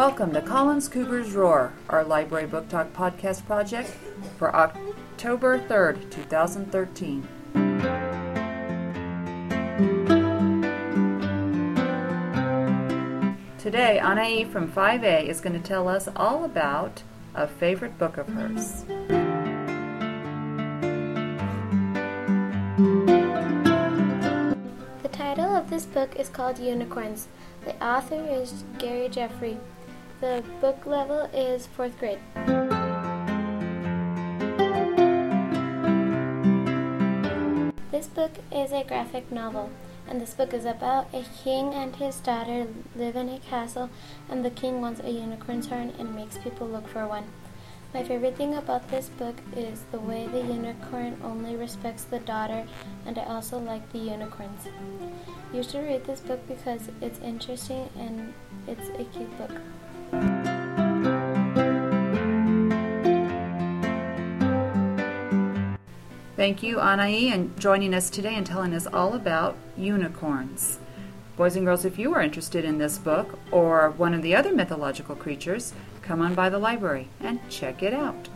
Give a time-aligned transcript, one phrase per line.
[0.00, 3.90] Welcome to Collins Cougar's Roar, our library book talk podcast project
[4.38, 7.28] for October 3rd, 2013.
[13.58, 17.02] Today, Anahi from 5A is going to tell us all about
[17.34, 18.84] a favorite book of hers.
[25.02, 27.28] The title of this book is called Unicorns.
[27.66, 29.58] The author is Gary Jeffrey.
[30.20, 32.18] The book level is fourth grade.
[37.90, 39.70] This book is a graphic novel,
[40.06, 43.88] and this book is about a king and his daughter live in a castle,
[44.28, 47.24] and the king wants a unicorn's horn and makes people look for one.
[47.94, 52.66] My favorite thing about this book is the way the unicorn only respects the daughter,
[53.06, 54.68] and I also like the unicorns.
[55.54, 58.34] You should read this book because it's interesting and
[58.68, 59.52] it's a cute book.
[66.40, 70.78] Thank you, Anahi, and joining us today and telling us all about unicorns.
[71.36, 74.54] Boys and girls, if you are interested in this book or one of the other
[74.54, 78.30] mythological creatures, come on by the library and check it out.